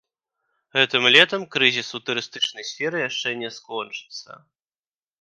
[0.77, 4.31] Гэтым летам крызіс у турыстычнай сферы яшчэ не скончыцца.